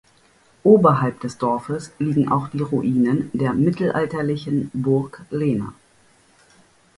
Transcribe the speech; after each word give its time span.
Oberhalb 0.63 1.19
des 1.19 1.37
Dorfes 1.37 1.91
liegen 1.99 2.27
auch 2.27 2.47
die 2.47 2.63
Ruinen 2.63 3.29
der 3.33 3.53
mittelalterlichen 3.53 4.71
Burg 4.73 5.23
Lena. 5.29 5.75